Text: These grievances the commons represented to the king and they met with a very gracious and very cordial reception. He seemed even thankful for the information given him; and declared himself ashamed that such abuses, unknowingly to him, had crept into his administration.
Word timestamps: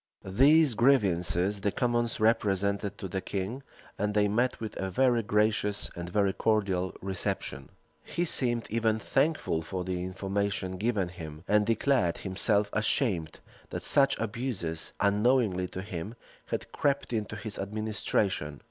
These 0.25 0.73
grievances 0.73 1.61
the 1.61 1.71
commons 1.71 2.19
represented 2.19 2.97
to 2.97 3.07
the 3.07 3.21
king 3.21 3.61
and 3.99 4.15
they 4.15 4.27
met 4.27 4.59
with 4.59 4.75
a 4.77 4.89
very 4.89 5.21
gracious 5.21 5.91
and 5.95 6.09
very 6.09 6.33
cordial 6.33 6.95
reception. 7.03 7.69
He 8.03 8.25
seemed 8.25 8.65
even 8.71 8.97
thankful 8.97 9.61
for 9.61 9.83
the 9.83 10.01
information 10.03 10.77
given 10.77 11.09
him; 11.09 11.43
and 11.47 11.67
declared 11.67 12.17
himself 12.17 12.71
ashamed 12.73 13.41
that 13.69 13.83
such 13.83 14.17
abuses, 14.17 14.91
unknowingly 14.99 15.67
to 15.67 15.83
him, 15.83 16.15
had 16.47 16.71
crept 16.71 17.13
into 17.13 17.35
his 17.35 17.59
administration. 17.59 18.59